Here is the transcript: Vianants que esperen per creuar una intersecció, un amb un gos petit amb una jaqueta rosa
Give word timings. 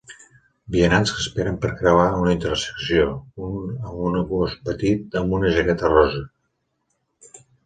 Vianants 0.75 1.11
que 1.17 1.19
esperen 1.23 1.59
per 1.65 1.69
creuar 1.81 2.07
una 2.21 2.33
intersecció, 2.37 3.11
un 3.49 3.69
amb 3.91 4.01
un 4.09 4.17
gos 4.33 4.57
petit 4.71 5.19
amb 5.21 5.37
una 5.41 5.53
jaqueta 5.59 5.93
rosa 5.95 6.25